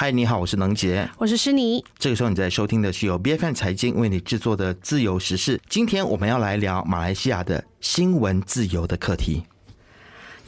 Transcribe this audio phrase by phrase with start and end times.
[0.00, 1.84] 嗨，你好，我是能杰，我是诗妮。
[1.98, 5.60] 这个时候你在收听的是由 B F N 财经为你制作的自由时事。
[5.68, 9.42] 今天我们要来聊马来西亚的新闻自由的课题。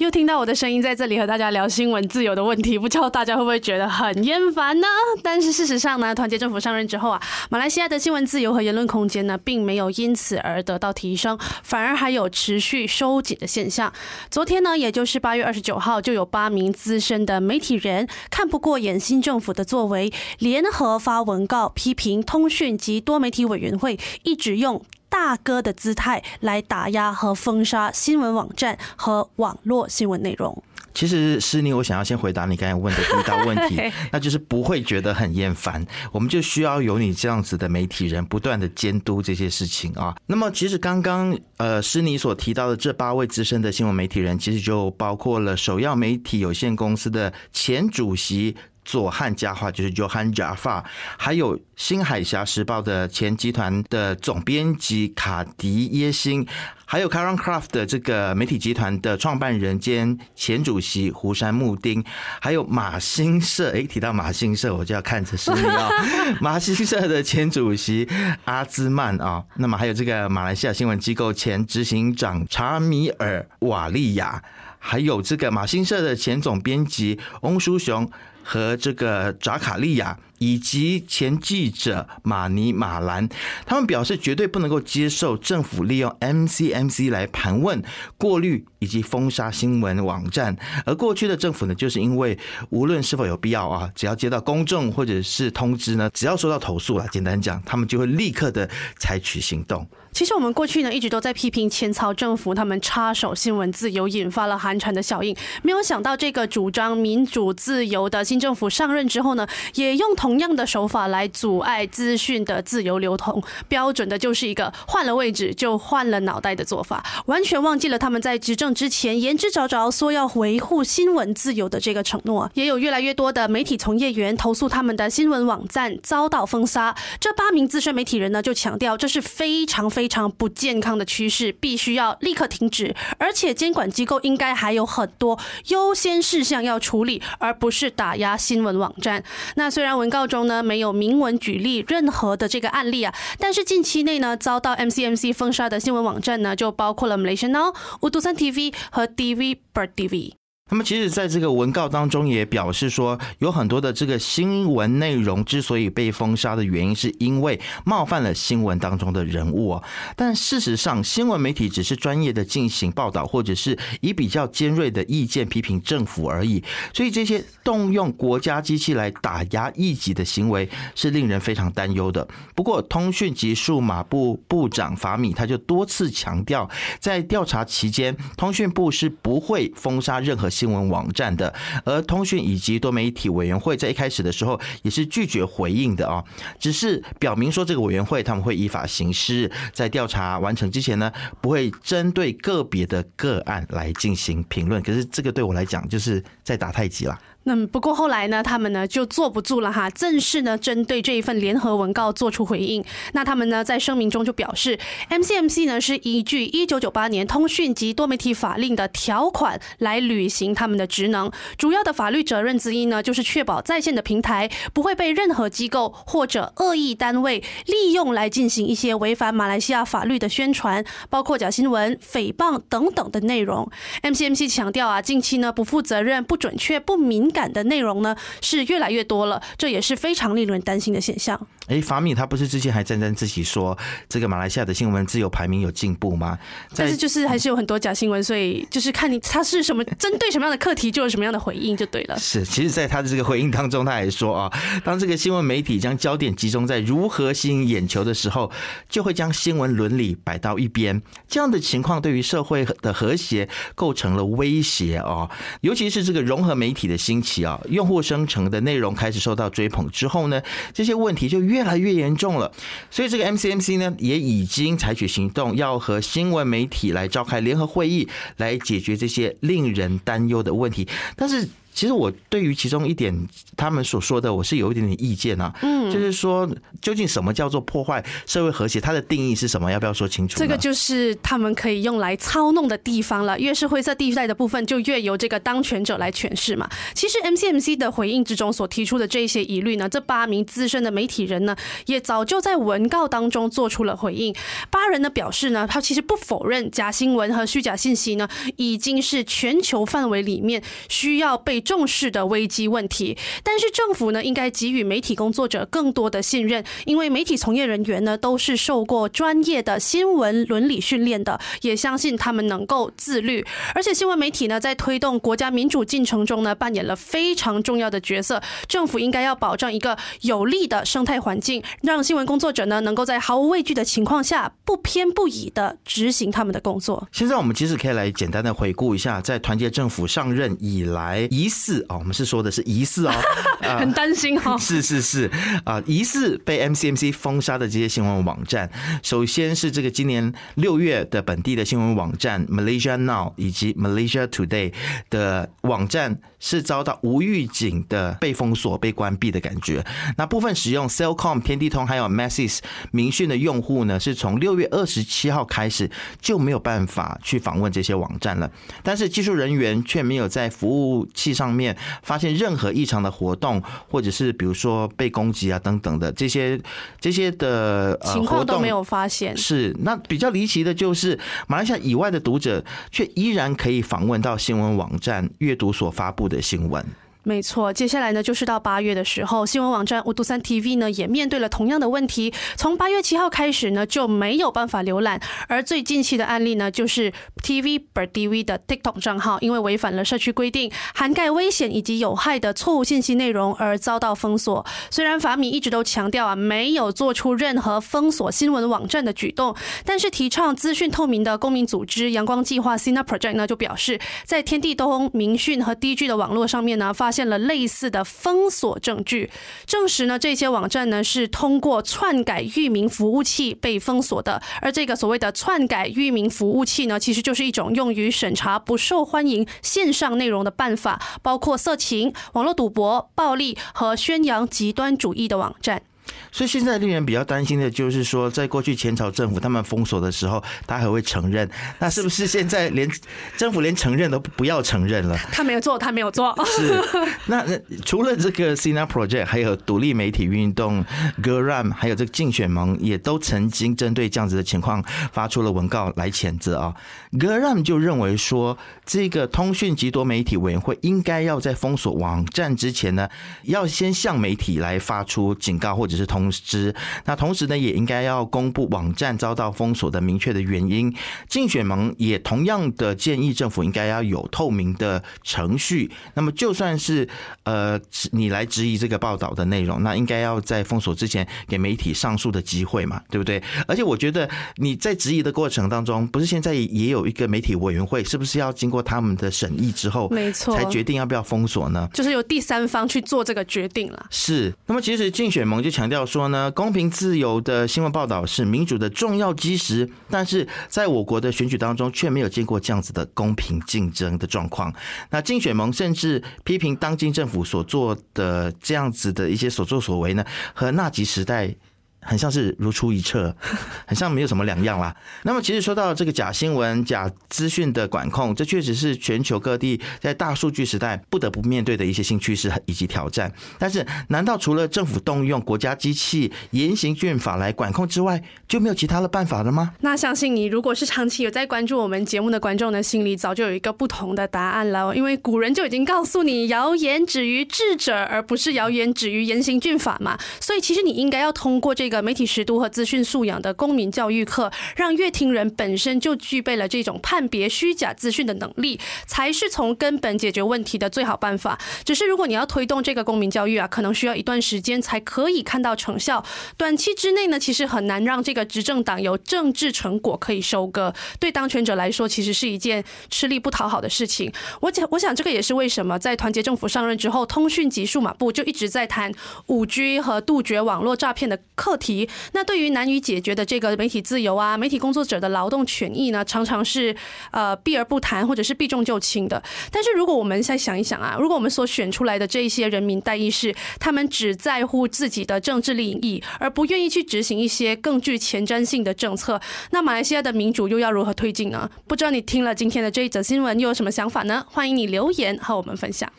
[0.03, 4.87] 又听到我的声音在这里和大家聊新闻自由的问题，不知道大家会不会觉得很厌烦呢？
[5.23, 13.93] 但是事实上呢，团结政府上任之后啊，马来西亚的新闻自由和言论空间呢，并没有因此而得到提升，反而还有持续收紧的现象。
[14.29, 24.83] 昨天呢，也就是八月二十九号，就有八名资深的媒体人看不过眼新政府的作为，联合发文告批评通讯及多媒体委员会一直用。
[25.13, 30.65] 大哥的姿态来打压和封杀新闻网站和网络新闻内容。
[30.95, 33.81] 其实，诗妮，我想要先回答你刚才问的第一道问题，
[34.11, 35.87] 那就是不会觉得很厌烦。
[36.13, 40.15] 我们就需要有你这样子的媒体人不断的监督这些事情啊。
[40.27, 48.57] 那么，其实刚刚呃，施妮所提到的这八位资深的新闻媒体人，其实就包括了首要媒体有限公司的前主席。
[48.85, 50.83] 左汉家话就是 Johan Jaffa，
[51.17, 56.47] 还有新海峡时报的前集团的总编辑卡迪耶辛，
[56.85, 62.05] 还有 Karen Craft 的这个媒体集团的创办人兼前主席胡山木丁，
[62.41, 65.89] 还有马新社，诶，提到马新社我就要看着是你哦，
[66.43, 68.09] 马新社的前主席
[68.45, 74.43] 阿兹曼啊，那么还有这个马来西亚新闻机构前执行长查米尔瓦利亚，
[74.81, 78.11] 还有这个马新社的前总编辑翁书雄。
[78.43, 83.29] 和这个扎卡利亚以及前记者马尼马兰，
[83.65, 87.83] 他们表示绝对不能够接受政府利用 MCMC 来盘问、
[88.17, 90.57] 过滤以及封杀新闻网站。
[90.85, 92.37] 而过去的政府呢，就是因为
[92.71, 99.89] 无论是否有必要啊，只要接到公众或者是通知呢，只要收到投诉了，简单讲，他们就会立刻的采取行动。
[100.13, 105.35] 其实我们过去呢一直都在批评前朝政府，他们插手新闻自由，引发了寒蝉的效应。
[105.63, 113.43] 没有想到这个主张民主自由的新政府上任之后呢，也用同样的手法来阻碍资讯的自由流通。
[113.69, 122.51] 标准的就是一个换了位置就换了脑袋的做法，完全忘记了他们在执政之前言之凿凿说要维护新闻自由的这个承诺。
[122.53, 126.95] 也有越来越多的媒体从业员投诉他们的新闻网站遭到封杀。
[127.19, 130.02] 这八名资深媒体人呢就强调，这是非常非。
[130.03, 132.93] 非常不健康的趋势，必须要立刻停止。
[133.19, 139.23] 而且监管机构应该还有很多优先事项要处理，而不是打压新闻网站。
[139.55, 150.42] 那虽然文告中呢没有明文举例任何的这个案例啊，但是近期内呢遭到 MCMC 封杀的新闻网站呢，就包括了 Malaysia Now、五度三 TV 和 DV Bird TV。
[150.71, 159.83] 那么，其实，在这个文告当中也表示说，有很多的这个新闻内容之所以被封杀的原因，是因为冒犯了新闻当中的人物哦。
[160.17, 166.65] 但事实上，新闻媒体只是专业的进行报道，或者是以比较尖锐的意见批评政府而已。
[166.95, 172.27] 所以，这些动用国家机器来打压异己的行为，是令人非常担忧的。
[172.55, 180.49] 不过，通讯及数码部部长法米他就多次强调，在调查期间，通讯部是不会封杀任何。
[180.53, 181.53] 新闻网站的，
[181.85, 186.23] 而通讯以及多媒体委员会在一开始的时候也是拒绝回应的啊，
[186.61, 194.83] 只是表明说这个委员会他们会依法行事，在调查完成之前呢，不会针对个别的个案来进行评论。
[194.83, 197.19] 可是这个对我来讲就是在打太极了。
[197.45, 202.85] 那不过后来呢，他们呢就坐不住了哈，正式呢针对这一份联合文告做出回应。
[203.15, 204.79] 那他们呢在声明中就表示
[205.11, 211.33] ，MCMC 呢是依据一九九八年通讯及多媒体法令的条款来履行他们的职能。
[211.59, 223.69] 主要的法律责任之一呢，就是确保在线的平台不会被任何机构或者恶意单位利用来进行一些违反马来西亚法律的宣传，包括假新闻、诽谤等等的内容。
[224.03, 227.32] MCMC 强调啊，近期呢不负责任、不准确、不明。
[227.33, 231.41] 感的内容呢是越来越多了，这也是非常令人担心的现象。
[231.69, 233.77] 哎，法米他不是之前还沾沾自喜说
[234.09, 236.39] 这个马来西亚的新闻自由排名有进步吗？
[236.77, 242.19] 但是就是还是有很多假新闻，所以就是看你他是什么针对什么样的课题，就有什么样的回应就对了。
[242.19, 244.53] 是，其实，在他的这个回应当中，他还说啊，
[244.85, 248.51] 当这个新闻媒体将焦点集中在如何吸引眼球的时候，
[248.89, 251.01] 就会将新闻伦理摆到一边。
[251.29, 255.31] 这样的情况对于社会的和谐构成了威胁哦，
[255.61, 260.43] 尤其是这个融合媒体的兴起啊，用户生成的内容开始受到追捧之后呢，
[260.75, 262.51] 这些问题就越来越严重了，
[262.91, 268.09] 所以这个 MCMC 呢也已经采取行动，要和新闻媒体来召开联合会议，
[268.39, 270.89] 来解决这些令人担忧的问题。
[271.17, 273.15] 但是其实我对于其中一点
[273.57, 275.53] 他们所说的，我是有一点点意见啊。
[275.63, 276.49] 嗯，就是说，
[276.83, 278.79] 究竟什么叫做破坏社会和谐？
[278.79, 279.73] 它的定义是什么？
[279.73, 280.39] 要不要说清楚？
[280.39, 283.41] 这个就是他们可以用来操弄的地方了。
[283.41, 286.69] 越是灰色地带的部分，就越由这个当权者来诠释嘛。
[286.93, 294.35] 其实 MCMC 的回应之中所提出的这些疑虑呢，这八名资深的媒体人呢，也早就在文告当中做出了回应。
[294.71, 301.62] 八人呢表示呢，他其实不否认假新闻和虚假信息呢，已经是全球范围里面需要被。
[301.63, 313.45] 重视的危机问题，但是政府呢应该给予媒体工作者更多的信任，因为媒体从业人员呢都是受过专业的新闻伦理训练的，也相信他们能够自律。
[313.75, 327.09] 而且新闻媒体呢在推动国家民主进程中呢扮演了非常重要的角色，政府应该要保障一个有利的生态环境，让新闻工作者呢能够在毫无畏惧的情况下不偏不倚的执行他们的工作。
[327.13, 333.13] 现在我们其实可以来简单的回顾一下，在团结政府上任以来疑似哦，我们是说的是疑似哦，
[333.79, 334.57] 很担心哦。
[334.59, 335.31] 是是是
[335.65, 338.71] 啊，疑似被 MCMC 封杀的这些新闻网站，
[339.03, 344.73] 首先是这个今年六月的本地的新闻网站 Malaysia Now 以及 Malaysia Today
[345.11, 349.85] 的网站是遭到无预警的被封锁、被关闭的感觉。
[350.17, 352.59] 那部分使用 Cellcom 天地通还有 Masses
[352.91, 355.91] 明讯的用户呢，是从六月二十七号开始
[356.21, 358.51] 就没有办法去访问这些网站了。
[358.83, 361.77] 但是技术人员却没有在服务器上上面。
[362.03, 366.61] 发现任何异常的活动，或者是比如说被攻击啊等等的这些
[367.01, 369.37] 这些的情况都没有发现。
[369.37, 371.19] 是那比较离奇的就是，
[371.49, 376.85] 马来西亚以外的读者却依然可以访问到新闻网站阅读所发布的新闻。
[377.25, 382.35] 没错，接下来呢就是到八月的时候，新闻网站五度三 TV 呢也面对了同样的问题。
[382.57, 394.67] 从八月七号开始呢就没有办法浏览，而最近期的案例呢就是 TV Bird TV 的 TikTok 账号因为违反了社区规定，涵盖危险以及有害的错误信息内容而遭到封锁。
[394.91, 399.55] 虽然法米一直都强调啊没有做出任何封锁新闻网站的举动，
[399.85, 407.12] 但是提倡资讯透明的公民组织阳光计划 Sina Project 呢就表示，在天地东明讯和 DG 的网络上面呢发。
[407.13, 409.31] 现了类似的封锁证据，
[409.67, 414.43] 证实呢这些网站呢是通过篡改域名服务器被封锁的。
[414.61, 425.83] 而这个所谓的篡改域名服务器呢，其实就是一种用于审查不受欢迎线上内容的办法，包括色情、网络赌博、暴力和宣扬极端主义的网站。
[426.31, 431.49] 所以现在令人比较担心的就是说，在过去前朝政府他们封锁的时候，他还会承认。
[431.79, 432.89] 那是不是现在连
[433.37, 435.17] 政府连承认都不要承认了？
[435.33, 436.35] 他没有做，他没有做。
[436.47, 436.81] 是。
[437.27, 437.45] 那
[437.85, 440.85] 除了这个 Sina Project，还有独立媒体运动
[441.23, 446.75] Geram，还有这个竞选盟，也都曾经针对这样子的情况发出了文告来谴责啊。
[447.13, 448.57] Geram 就认为说，
[448.87, 453.09] 这个通讯及多媒体委员会应该要在封锁网站之前呢，
[453.43, 456.02] 要先向媒体来发出警告或者是。
[456.07, 460.95] 通知，那同时呢，也应该要公布网站遭到封锁的明确的原因。
[461.29, 465.91] 竞选盟也同样的建议政府应该要有透明的程序。
[466.15, 467.09] 那么就算是
[467.45, 473.43] 呃你来质疑这个报道的内容，那应该要在封锁之前给媒体上诉的机会嘛，对不对？
[473.67, 481.89] 而且我觉得你在质疑的过程当中，不是现在也有一个媒体委员会，是不是要经过他们的审议之后，没错，才决定要不要封锁呢？
[481.95, 484.07] 就是由第三方去做这个决定了。
[484.11, 484.53] 是。
[484.67, 485.92] 那么其实竞选盟就强调。
[485.93, 494.73] 要说呢，公平自由的新闻报道是民主的重要基石，但是在我国的选举当中却没有见过这样子的公平竞争的状况。
[495.11, 500.25] 那竞选盟甚至批评当今政府所做的这样子的一些所作所为呢，
[500.55, 501.55] 和纳吉时代。
[502.03, 503.35] 很像是如出一辙，
[503.87, 504.95] 很像没有什么两样啦。
[505.23, 513.33] 那么，其实说到这个假新闻、假资讯的管控，这确实是全球各地在大数据时代不得不面对的一些新趋势以及挑战。
[513.59, 519.75] 但是，难道除了政府动用国家机器严刑峻法来管控之外，就没有其他的办法了吗？
[519.83, 524.93] 那相信你，如果是长期有在关注我们节目的观众呢，心里早就有一个不同的答案了。
[524.97, 530.19] 因为古人就已经告诉你，谣言止于智者，而不是谣言止于严刑峻法嘛。
[530.41, 531.92] 所以，其实你应该要通过这。
[531.92, 541.59] 个个媒体识读和资讯素养的公民教育课，让乐听人本身就具备了这种判别虚假资讯的能力，才是从根本解决问题的最好办法。
[541.85, 546.25] 只是如果你要推动这个公民教育啊，可能需要一段时间才可以看到成效。
[546.57, 550.95] 短期之内呢，其实很难让这个执政党有政治成果可以收割。
[551.21, 554.33] 对当权者来说，其实是一件吃力不讨好的事情。
[554.63, 559.13] 我讲，我想这个也是为什么在团结政府上任之后，通讯及数码部就一直在谈
[559.49, 561.82] 五 G 和杜绝网络诈骗的课。
[561.83, 562.09] 题。
[562.33, 566.95] 那对于难以解决的这个媒体自由啊，媒体工作者的劳动权益呢，常常是
[567.33, 569.43] 呃避而不谈，或者是避重就轻的。
[569.73, 579.41] 但是如果我们再想一想啊，如果我们所选出来的这一些人民代议士，他们只在乎自己的政治利益，而不愿意去执行一些更具前瞻性的政策，
[579.73, 581.69] 那马来西亚的民主又要如何推进呢？
[581.89, 584.47] 不知道你听了今天的这一则新闻又有什么想法呢？
[584.49, 586.11] 欢迎你留言和我们分享。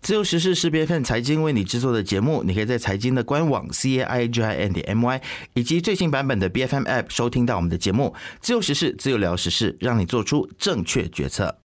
[0.00, 5.11] 自由时事是 B F N 财经为你制作的节目，你可以在财经的官网 c a i g i n 点 m y
[5.54, 8.14] 以及最新版本的 B F M App 收听到我们的节目。
[8.40, 11.58] 自由时事，自由聊时事，让你做出正确决策。